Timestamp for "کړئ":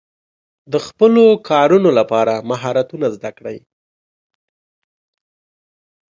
3.37-3.57